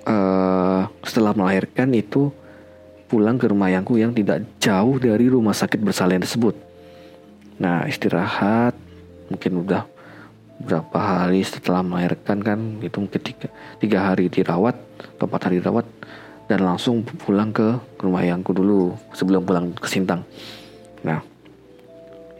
uh, 0.09 0.83
setelah 1.05 1.37
melahirkan 1.37 1.95
itu 1.95 2.33
pulang 3.07 3.39
ke 3.39 3.47
rumah 3.47 3.71
yangku 3.71 4.01
yang 4.01 4.11
tidak 4.11 4.43
jauh 4.59 4.99
dari 4.99 5.31
rumah 5.31 5.55
sakit 5.55 5.79
bersalin 5.79 6.25
tersebut. 6.25 6.59
Nah 7.63 7.87
istirahat 7.87 8.75
mungkin 9.31 9.63
udah 9.63 9.87
berapa 10.67 10.99
hari 10.99 11.47
setelah 11.47 11.87
melahirkan 11.87 12.43
kan 12.43 12.59
itu 12.83 12.99
mungkin 12.99 13.23
tiga, 13.23 13.49
tiga 13.79 13.99
hari 14.11 14.27
dirawat 14.27 14.75
atau 15.17 15.25
empat 15.31 15.43
hari 15.47 15.63
dirawat 15.63 15.87
dan 16.51 16.67
langsung 16.67 17.07
pulang 17.07 17.55
ke 17.55 17.79
rumah 18.03 18.23
yangku 18.27 18.51
dulu 18.51 18.95
sebelum 19.15 19.47
pulang 19.47 19.71
ke 19.75 19.87
Sintang. 19.87 20.27
Nah 21.07 21.23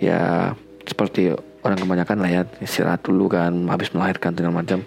ya 0.03 0.53
seperti 0.83 1.33
orang 1.63 1.79
kebanyakan 1.83 2.19
lah 2.23 2.31
ya 2.31 2.43
istirahat 2.63 3.03
dulu 3.03 3.31
kan 3.31 3.51
habis 3.71 3.91
melahirkan 3.91 4.35
segala 4.35 4.63
macam 4.63 4.87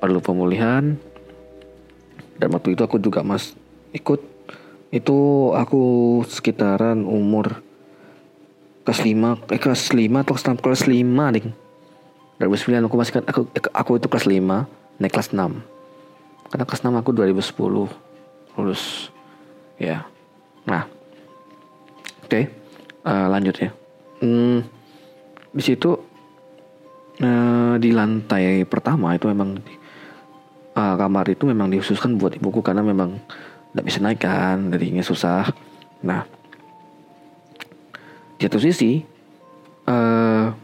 perlu 0.00 0.20
pemulihan 0.24 0.96
dan 2.40 2.48
waktu 2.52 2.76
itu 2.76 2.82
aku 2.84 2.96
juga 3.00 3.20
mas 3.20 3.52
ikut 3.92 4.20
itu 4.94 5.18
aku 5.52 5.82
sekitaran 6.24 7.02
umur 7.04 7.60
kelas 8.86 9.00
5 9.00 9.52
eh 9.52 9.60
kelas 9.60 9.82
5 9.90 10.22
atau 10.22 10.32
kelas 10.36 10.46
6 10.54 10.64
kelas 10.64 10.82
5 10.86 11.34
ding 11.34 11.48
2009 12.38 12.90
aku 12.90 12.96
masih 12.98 13.12
kan 13.20 13.24
aku 13.30 13.40
aku 13.70 13.90
itu 14.02 14.06
kelas 14.10 14.26
5 14.26 15.00
naik 15.00 15.12
kelas 15.14 15.30
6 15.30 15.38
karena 16.50 16.64
kelas 16.66 16.82
6 16.86 17.00
aku 17.02 17.10
2010 17.10 18.04
lulus. 18.54 19.10
Ya. 19.78 20.06
Nah. 20.70 20.86
Oke 22.24 22.30
okay. 22.30 22.44
uh, 23.04 23.10
eh, 23.10 23.26
lanjut 23.28 23.54
ya. 23.58 23.70
Hmm, 24.22 24.64
di 25.52 25.62
situ 25.62 25.92
uh, 27.20 27.74
di 27.76 27.90
lantai 27.92 28.64
pertama 28.64 29.12
itu 29.12 29.28
memang 29.28 29.60
uh, 30.78 30.94
kamar 30.96 31.26
itu 31.28 31.44
memang 31.44 31.68
dikhususkan 31.68 32.16
buat 32.16 32.38
ibuku 32.38 32.64
karena 32.64 32.80
memang 32.80 33.20
tidak 33.74 33.84
bisa 33.84 33.98
naik 34.00 34.22
kan 34.22 34.72
jadinya 34.72 35.02
susah. 35.04 35.50
Nah. 36.06 36.22
Di 38.38 38.46
satu 38.46 38.58
sisi 38.62 39.02
uh, 39.90 40.63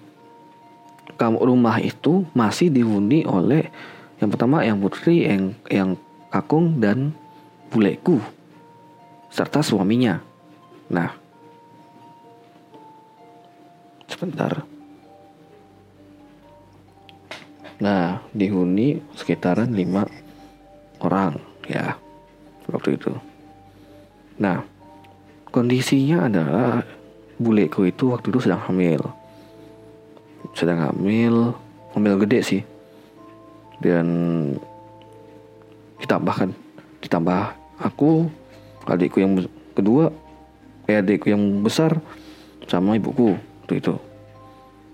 rumah 1.29 1.77
itu 1.83 2.25
masih 2.33 2.73
dihuni 2.73 3.29
oleh 3.29 3.69
yang 4.21 4.33
pertama 4.33 4.65
yang 4.65 4.81
putri 4.81 5.29
yang 5.29 5.53
yang 5.69 5.91
kakung 6.33 6.81
dan 6.81 7.13
buleku 7.69 8.17
serta 9.29 9.61
suaminya 9.61 10.25
nah 10.89 11.13
sebentar 14.09 14.65
Nah, 17.81 18.21
dihuni 18.37 19.01
sekitaran 19.17 19.73
lima 19.73 20.05
orang 21.01 21.41
ya 21.65 21.97
waktu 22.69 23.01
itu. 23.01 23.17
Nah, 24.37 24.61
kondisinya 25.49 26.29
adalah 26.29 26.85
buleku 27.41 27.89
itu 27.89 28.13
waktu 28.13 28.29
itu 28.29 28.45
sedang 28.45 28.61
hamil. 28.69 29.01
Sedang 30.55 30.81
hamil, 30.83 31.55
hamil 31.97 32.15
gede 32.21 32.41
sih. 32.43 32.63
Dan 33.81 34.07
ditambahkan 36.01 36.53
ditambah 37.01 37.57
aku 37.81 38.29
adikku 38.89 39.21
yang 39.21 39.41
kedua 39.73 40.13
eh 40.89 41.01
adikku 41.01 41.33
yang 41.33 41.65
besar 41.65 41.97
sama 42.69 42.97
ibuku 42.97 43.37
waktu 43.65 43.81
itu 43.81 43.97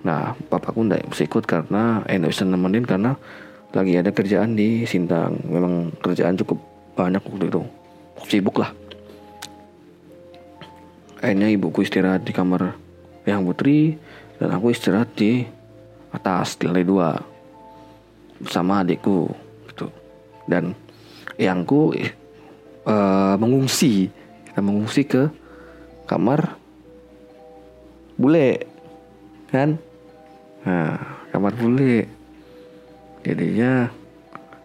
Nah, 0.07 0.39
papaku 0.47 0.87
nggak 0.87 1.11
bisa 1.11 1.27
ikut 1.27 1.43
karena 1.51 2.07
eh 2.07 2.23
bisa 2.23 2.47
nemenin 2.47 2.87
karena 2.87 3.19
lagi 3.75 3.99
ada 3.99 4.15
kerjaan 4.15 4.55
di 4.55 4.87
Sintang. 4.87 5.43
Memang 5.51 5.91
kerjaan 5.99 6.39
cukup 6.39 6.63
banyak 6.95 7.19
waktu 7.27 7.51
itu. 7.51 7.63
Sibuk 8.31 8.63
lah. 8.63 8.71
Akhirnya 11.19 11.51
ibuku 11.51 11.83
istirahat 11.83 12.23
di 12.23 12.31
kamar 12.31 12.79
yang 13.27 13.43
putri 13.43 13.99
dan 14.37 14.49
aku 14.53 14.73
istirahat 14.73 15.11
di 15.17 15.45
atas 16.13 16.57
di 16.57 16.69
lantai 16.69 16.87
dua 16.87 17.17
bersama 18.41 18.85
adikku 18.85 19.33
gitu. 19.73 19.89
Dan 20.47 20.77
yangku 21.41 21.93
uh, 22.87 23.35
mengungsi 23.37 24.09
kita 24.49 24.61
mengungsi 24.65 25.03
ke 25.05 25.29
kamar 26.09 26.57
bule 28.17 28.65
kan 29.53 29.77
Nah, 30.67 30.99
kamar 31.31 31.55
bule. 31.55 32.11
Jadinya 33.23 33.87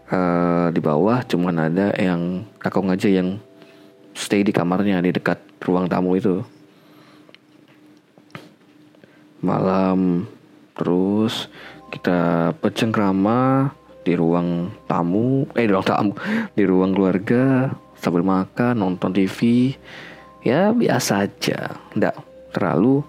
uh, 0.09 0.73
di 0.73 0.81
bawah 0.81 1.21
cuman 1.29 1.69
ada 1.69 1.93
yang 1.93 2.41
kakong 2.57 2.89
aja 2.89 3.05
yang 3.05 3.37
stay 4.17 4.41
di 4.41 4.49
kamarnya 4.49 4.97
di 5.05 5.13
dekat 5.13 5.37
ruang 5.61 5.85
tamu 5.85 6.17
itu. 6.17 6.41
Malam. 9.41 10.29
Terus 10.77 11.49
kita 11.89 12.53
bercengkrama 12.61 13.69
di 14.01 14.13
ruang 14.17 14.73
tamu, 14.89 15.45
eh 15.53 15.65
di 15.65 15.71
ruang 15.73 15.85
tamu, 15.85 16.13
di 16.57 16.63
ruang 16.65 16.93
keluarga 16.93 17.73
sambil 17.97 18.25
makan, 18.25 18.81
nonton 18.81 19.13
TV. 19.13 19.73
Ya 20.41 20.73
biasa 20.73 21.29
aja, 21.29 21.77
ndak 21.93 22.17
terlalu 22.53 23.05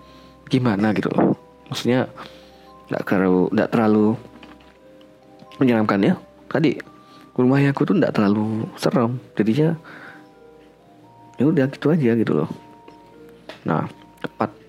gimana 0.52 0.92
gitu 0.92 1.08
loh. 1.12 1.32
Maksudnya 1.72 2.08
nggak 2.92 3.04
terlalu 3.08 3.48
nggak 3.56 3.70
terlalu 3.72 4.06
menyeramkan 5.56 6.00
ya. 6.04 6.14
Tadi 6.52 6.76
rumahnya 7.32 7.72
aku 7.72 7.88
tuh 7.88 7.96
nggak 7.96 8.12
terlalu 8.12 8.68
serem. 8.76 9.16
Jadinya 9.32 9.72
ya 11.40 11.44
udah 11.48 11.64
gitu 11.72 11.88
aja 11.88 12.12
gitu 12.12 12.32
loh. 12.44 12.50
Nah 13.64 13.88
tepat 14.20 14.61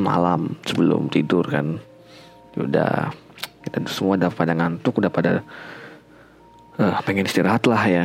malam 0.00 0.56
sebelum 0.64 1.12
tidur 1.12 1.44
kan. 1.44 1.76
Ya 2.56 2.60
udah 2.64 2.92
kita 3.64 3.78
semua 3.88 4.16
udah 4.16 4.30
pada 4.32 4.52
ngantuk 4.56 5.00
udah 5.00 5.12
pada 5.12 5.32
uh, 6.80 6.96
pengen 7.04 7.28
istirahat 7.28 7.64
lah 7.68 7.82
ya. 7.84 8.04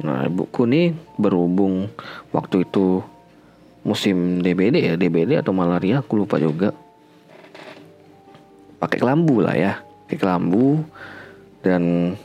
Nah 0.00 0.24
ibuku 0.24 0.64
nih 0.64 0.96
berhubung 1.20 1.92
waktu 2.32 2.64
itu 2.64 3.04
musim 3.84 4.44
DBD 4.44 4.92
ya 4.92 4.94
DBD 4.96 5.40
atau 5.40 5.52
malaria 5.52 6.00
aku 6.00 6.24
lupa 6.24 6.40
juga. 6.40 6.72
Pakai 8.80 8.96
kelambu 8.96 9.44
lah 9.44 9.56
ya 9.56 9.72
pakai 10.08 10.18
kelambu. 10.18 10.80
Dan 11.60 12.16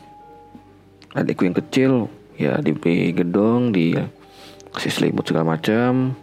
adikku 1.11 1.43
yang 1.43 1.57
kecil 1.59 1.91
ya 2.39 2.55
di 2.63 2.71
gedong 3.11 3.75
di 3.75 3.95
kasih 4.71 4.91
selimut 4.91 5.27
segala 5.27 5.55
macam 5.55 6.15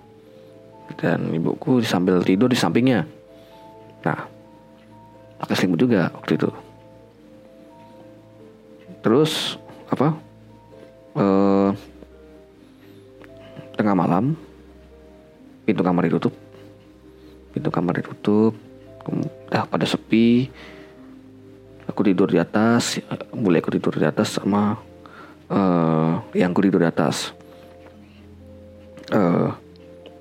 dan 0.98 1.32
ibuku 1.32 1.84
sambil 1.84 2.20
tidur 2.22 2.50
di 2.50 2.58
sampingnya. 2.58 3.06
Nah 4.02 4.20
pakai 5.42 5.54
selimut 5.58 5.80
juga 5.80 6.10
waktu 6.14 6.38
itu. 6.38 6.48
Terus 9.02 9.58
apa 9.90 10.14
eh, 11.18 11.70
tengah 13.76 13.96
malam 13.98 14.38
pintu 15.66 15.82
kamar 15.82 16.06
ditutup. 16.06 16.34
Pintu 17.52 17.68
kamar 17.68 18.00
ditutup 18.00 18.54
udah 19.06 19.64
pada 19.66 19.86
sepi. 19.86 20.48
Aku 21.90 22.06
tidur 22.06 22.30
di 22.30 22.38
atas 22.38 23.02
mulai 23.34 23.58
aku 23.58 23.74
tidur 23.74 23.92
di 23.98 24.06
atas 24.06 24.38
sama 24.38 24.78
uh, 25.50 26.14
yang 26.32 26.54
aku 26.54 26.62
tidur 26.64 26.80
di 26.80 26.88
atas. 26.88 27.36
Uh, 29.12 29.52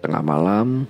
tengah 0.02 0.26
malam. 0.26 0.90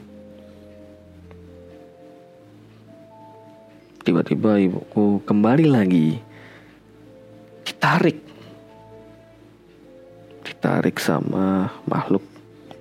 Tiba-tiba 4.02 4.58
ibuku 4.58 5.21
kembali 5.28 5.65
lagi. 5.69 6.17
Ditarik. 7.67 8.17
Ditarik 10.41 10.97
sama 10.97 11.69
makhluk 11.86 12.24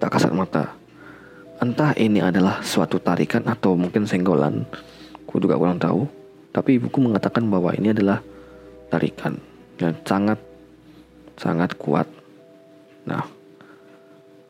tak 0.01 0.17
kasat 0.17 0.33
mata. 0.33 0.73
Entah 1.61 1.93
ini 2.01 2.25
adalah 2.25 2.65
suatu 2.65 2.97
tarikan 2.97 3.45
atau 3.45 3.77
mungkin 3.77 4.09
senggolan. 4.09 4.65
Aku 5.29 5.37
juga 5.43 5.61
kurang 5.61 5.77
tahu. 5.77 6.09
Tapi 6.57 6.81
ibuku 6.81 7.05
mengatakan 7.05 7.45
bahwa 7.47 7.71
ini 7.77 7.93
adalah 7.93 8.25
tarikan 8.89 9.37
yang 9.77 9.93
sangat 10.09 10.41
sangat 11.37 11.77
kuat. 11.77 12.09
Nah, 13.05 13.23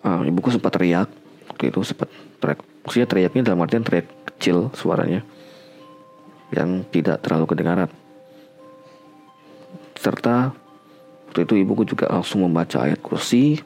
uh, 0.06 0.22
ibuku 0.22 0.54
sempat 0.54 0.78
teriak 0.78 1.19
waktu 1.60 1.76
itu 1.76 1.84
sempat 1.84 2.08
teriak. 2.40 2.64
Maksudnya 2.88 3.04
teriaknya 3.04 3.42
dalam 3.52 3.60
artian 3.60 3.84
teriak 3.84 4.08
kecil 4.32 4.72
suaranya 4.72 5.20
yang 6.56 6.88
tidak 6.88 7.20
terlalu 7.20 7.52
kedengaran. 7.52 7.92
Serta 10.00 10.56
waktu 11.28 11.44
itu 11.44 11.60
ibuku 11.60 11.84
juga 11.84 12.08
langsung 12.08 12.48
membaca 12.48 12.88
ayat 12.88 12.96
kursi. 13.04 13.60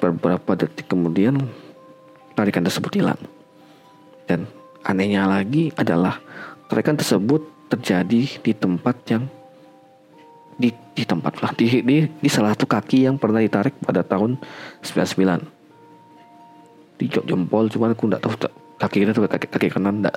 Beberapa 0.00 0.56
detik 0.56 0.88
kemudian 0.88 1.44
tarikan 2.32 2.64
tersebut 2.64 2.96
hilang. 2.96 3.20
Dan 4.24 4.48
Anehnya 4.80 5.28
lagi 5.28 5.68
adalah 5.76 6.24
tarikan 6.72 6.96
tersebut 6.96 7.68
terjadi 7.68 8.40
di 8.40 8.52
tempat 8.56 8.96
yang 9.12 9.28
di, 10.56 10.72
di 10.96 11.04
tempat 11.04 11.44
lah 11.44 11.52
di, 11.52 11.84
di, 11.84 12.08
di 12.08 12.28
salah 12.32 12.56
satu 12.56 12.64
kaki 12.64 13.04
yang 13.04 13.20
pernah 13.20 13.44
ditarik 13.44 13.76
pada 13.84 14.00
tahun 14.00 14.40
99 14.80 15.59
di 17.00 17.08
jok 17.08 17.24
jempol 17.24 17.64
cuman 17.72 17.96
aku 17.96 18.12
nggak 18.12 18.20
tahu 18.20 18.36
kaki 18.76 18.96
kita 19.08 19.16
tuh 19.16 19.24
kaki, 19.24 19.48
kaki 19.48 19.68
kanan 19.72 20.04
nggak 20.04 20.16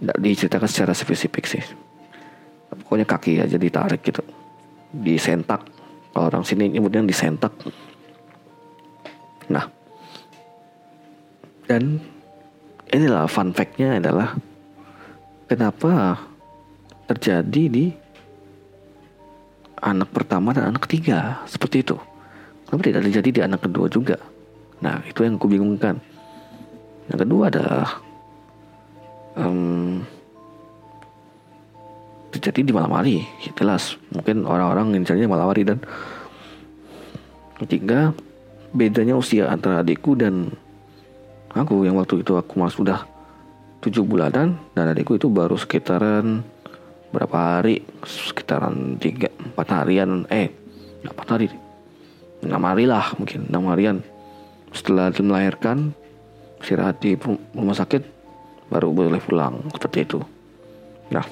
nggak 0.00 0.18
diceritakan 0.24 0.68
secara 0.68 0.92
spesifik 0.96 1.44
sih. 1.44 1.64
Pokoknya 2.72 3.06
kaki 3.06 3.38
aja 3.38 3.60
ditarik 3.60 4.00
gitu. 4.00 4.24
Disentak. 4.90 5.62
Kalau 6.10 6.26
orang 6.32 6.42
sini 6.42 6.72
kemudian 6.72 7.06
disentak. 7.06 7.52
Nah. 9.52 9.68
Dan 11.64 12.00
inilah 12.90 13.30
fun 13.30 13.54
fact-nya 13.54 14.02
adalah 14.02 14.36
kenapa 15.48 16.18
terjadi 17.08 17.62
di 17.70 17.84
anak 19.80 20.10
pertama 20.10 20.50
dan 20.50 20.74
anak 20.74 20.84
ketiga. 20.90 21.44
Seperti 21.46 21.86
itu. 21.86 21.96
Kenapa 22.66 22.82
tidak 22.84 23.02
terjadi 23.08 23.28
di 23.30 23.40
anak 23.44 23.60
kedua 23.62 23.86
juga? 23.86 24.18
Nah 24.84 25.00
itu 25.08 25.24
yang 25.24 25.40
aku 25.40 25.48
bingungkan. 25.48 25.96
Yang 27.08 27.18
kedua 27.24 27.48
adalah 27.48 27.88
um, 29.40 30.04
terjadi 32.36 32.60
di 32.68 32.72
malam 32.76 32.92
hari. 32.92 33.24
Jelas 33.56 33.96
mungkin 34.12 34.44
orang-orang 34.44 34.92
ngincarnya 34.92 35.24
malam 35.24 35.48
hari 35.48 35.64
dan 35.64 35.80
ketiga 37.64 38.12
bedanya 38.76 39.16
usia 39.16 39.48
antara 39.48 39.80
adikku 39.80 40.12
dan 40.12 40.52
aku. 41.56 41.88
Yang 41.88 42.04
waktu 42.04 42.14
itu 42.20 42.32
aku 42.36 42.52
masih 42.60 42.84
sudah 42.84 43.00
tujuh 43.80 44.04
bulanan 44.04 44.60
dan 44.76 44.92
adikku 44.92 45.16
itu 45.16 45.32
baru 45.32 45.56
sekitaran 45.56 46.44
berapa 47.08 47.60
hari? 47.60 47.80
Sekitaran 48.04 49.00
tiga 49.00 49.32
empat 49.32 49.68
harian. 49.72 50.28
Eh 50.28 50.52
empat 51.08 51.28
hari. 51.40 51.48
Enam 52.44 52.60
hari 52.68 52.84
lah 52.84 53.16
mungkin 53.16 53.48
enam 53.48 53.72
harian 53.72 54.04
setelah 54.74 55.14
melahirkan 55.14 55.94
istirahat 56.58 56.98
di 56.98 57.14
rumah 57.54 57.78
sakit 57.78 58.02
baru 58.68 58.90
boleh 58.90 59.22
pulang. 59.22 59.62
Seperti 59.70 59.98
itu. 60.02 60.18
Nah 61.14 61.24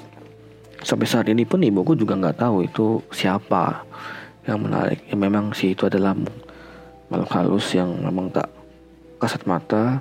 sampai 0.82 1.06
saat 1.06 1.26
ini 1.26 1.42
pun 1.42 1.62
ibuku 1.62 1.98
juga 1.98 2.14
nggak 2.18 2.38
tahu 2.38 2.64
itu 2.64 3.02
siapa 3.10 3.82
yang 4.46 4.62
menarik. 4.62 5.02
Ya 5.10 5.18
memang 5.18 5.50
sih 5.50 5.74
itu 5.74 5.86
adalah 5.90 6.14
makhluk 7.10 7.30
halus 7.34 7.66
yang 7.74 7.90
memang 8.02 8.30
tak 8.30 8.48
kasat 9.18 9.42
mata. 9.44 10.00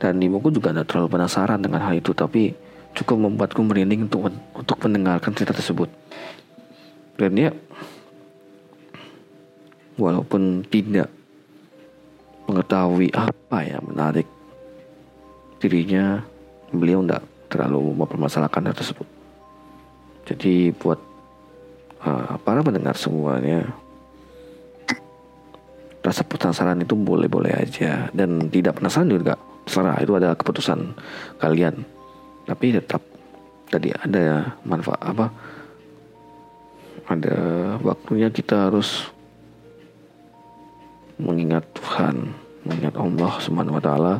Dan 0.00 0.16
ibuku 0.16 0.48
juga 0.48 0.72
tidak 0.72 0.88
terlalu 0.88 1.12
penasaran 1.12 1.60
dengan 1.60 1.84
hal 1.84 1.92
itu, 1.92 2.16
tapi 2.16 2.56
cukup 2.96 3.20
membuatku 3.20 3.60
merinding 3.60 4.08
untuk 4.08 4.32
untuk 4.56 4.76
mendengarkan 4.80 5.36
cerita 5.36 5.52
tersebut. 5.52 5.92
Dan 7.20 7.36
ya, 7.36 7.52
walaupun 10.00 10.64
tidak 10.72 11.12
mengetahui 12.48 13.12
apa 13.12 13.58
yang 13.66 13.82
menarik 13.84 14.28
dirinya, 15.60 16.24
beliau 16.72 17.04
tidak 17.04 17.22
terlalu 17.50 17.92
mempermasalahkan 17.98 18.70
hal 18.70 18.76
tersebut. 18.76 19.06
Jadi 20.24 20.70
buat 20.76 21.00
uh, 22.06 22.38
para 22.40 22.62
pendengar 22.62 22.94
semuanya, 22.96 23.68
rasa 26.00 26.24
penasaran 26.24 26.80
itu 26.80 26.96
boleh-boleh 26.96 27.52
aja 27.52 28.08
dan 28.16 28.48
tidak 28.48 28.80
penasaran 28.80 29.12
juga 29.12 29.36
terserah 29.68 30.00
itu 30.00 30.12
adalah 30.16 30.34
keputusan 30.34 30.96
kalian 31.36 31.84
tapi 32.48 32.72
tetap 32.72 33.04
tadi 33.68 33.92
ada 33.92 34.56
manfaat 34.64 34.98
apa 35.04 35.26
ada 37.06 37.36
waktunya 37.84 38.32
kita 38.32 38.70
harus 38.70 39.12
mengingat 41.20 41.62
Tuhan 41.76 42.32
mengingat 42.64 42.94
Allah 42.96 43.32
Subhanahu 43.40 43.76
wa 43.78 43.84
taala 43.84 44.14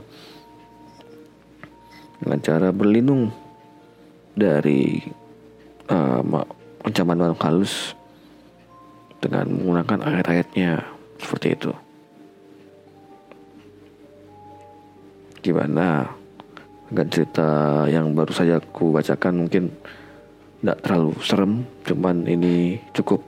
dengan 2.21 2.39
cara 2.45 2.69
berlindung 2.69 3.33
dari 4.37 5.01
uh, 5.89 6.21
ancaman 6.85 7.17
makhluk 7.17 7.45
halus 7.45 7.75
dengan 9.21 9.49
menggunakan 9.53 10.01
ayat-ayatnya 10.01 10.81
seperti 11.21 11.49
itu. 11.57 11.73
Gimana? 15.41 16.09
Dengan 16.91 17.07
cerita 17.07 17.49
yang 17.87 18.13
baru 18.19 18.33
saja 18.35 18.59
aku 18.59 18.91
bacakan 18.91 19.47
mungkin 19.47 19.71
tidak 20.61 20.79
terlalu 20.85 21.13
serem, 21.23 21.53
cuman 21.87 22.27
ini 22.29 22.83
cukup 22.93 23.25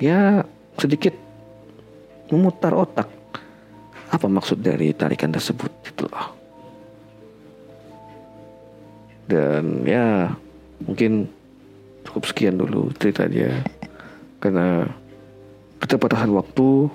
ya 0.00 0.42
sedikit 0.80 1.12
memutar 2.30 2.72
otak. 2.74 3.08
Apa 4.10 4.26
maksud 4.26 4.58
dari 4.58 4.90
tarikan 4.90 5.30
tersebut 5.30 5.70
itu 5.86 6.06
loh. 6.10 6.28
Dan 9.30 9.86
ya 9.86 10.34
mungkin 10.82 11.30
cukup 12.02 12.26
sekian 12.26 12.58
dulu 12.58 12.90
cerita 12.98 13.30
dia 13.30 13.62
karena 14.42 14.88
keterbatasan 15.78 16.34
waktu 16.34 16.90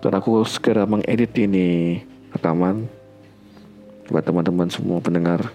dan 0.00 0.12
aku 0.16 0.40
segera 0.48 0.88
mengedit 0.88 1.34
ini 1.36 2.00
rekaman 2.32 2.88
buat 4.08 4.24
teman-teman 4.24 4.68
semua 4.70 5.02
pendengar 5.04 5.52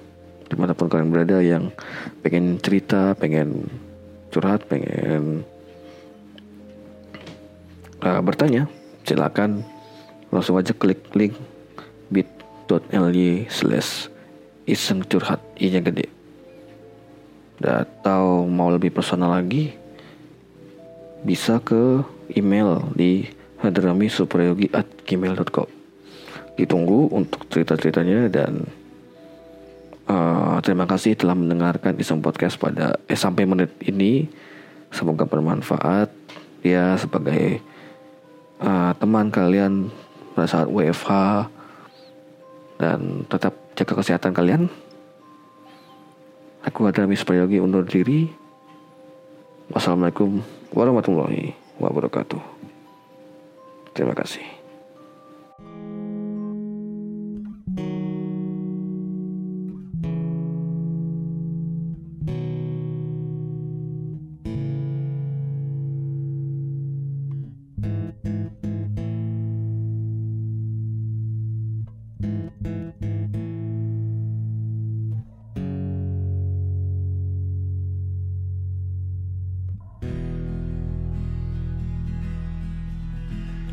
di 0.49 0.55
mana 0.57 0.73
pun 0.73 0.89
kalian 0.89 1.13
berada 1.13 1.37
yang 1.45 1.69
pengen 2.25 2.57
cerita, 2.57 3.13
pengen 3.13 3.69
curhat, 4.33 4.65
pengen 4.65 5.45
uh, 8.01 8.21
bertanya, 8.25 8.65
silakan 9.05 9.63
langsung 10.29 10.57
aja 10.57 10.73
klik 10.75 11.01
link 11.17 11.33
bit.ly 12.09 13.49
slash 13.49 14.09
iseng 14.69 15.01
curhat 15.05 15.41
i 15.57 15.73
nya 15.73 15.81
gede. 15.81 16.09
Atau 17.59 18.47
mau 18.47 18.71
lebih 18.71 18.93
personal 18.93 19.35
lagi 19.35 19.75
bisa 21.25 21.59
ke 21.59 21.99
email 22.31 22.79
di 22.95 23.27
hadrami 23.59 24.07
at 24.71 24.87
gmail.com 25.03 25.67
ditunggu 26.55 27.11
untuk 27.15 27.47
cerita-ceritanya 27.47 28.27
dan 28.27 28.67
uh, 30.07 30.59
terima 30.59 30.83
kasih 30.83 31.15
telah 31.15 31.35
mendengarkan 31.35 31.95
iseng 31.95 32.19
podcast 32.19 32.59
pada 32.59 32.99
eh 33.07 33.15
sampai 33.15 33.47
menit 33.47 33.71
ini. 33.83 34.27
Semoga 34.89 35.29
bermanfaat 35.29 36.09
ya 36.65 36.97
sebagai 36.97 37.61
uh, 38.59 38.91
teman 38.95 39.31
kalian 39.31 39.91
pada 40.35 40.47
saat 40.47 40.67
WFH 40.71 41.11
dan 42.79 43.27
tetap 43.27 43.53
jaga 43.75 43.93
kesehatan 43.99 44.31
kalian. 44.35 44.71
Aku 46.63 46.87
adalah 46.87 47.07
Miss 47.07 47.23
Prayogi 47.23 47.59
undur 47.59 47.87
diri. 47.87 48.27
Wassalamualaikum 49.71 50.43
warahmatullahi 50.75 51.55
wabarakatuh. 51.79 52.41
Terima 53.95 54.15
kasih. 54.15 54.58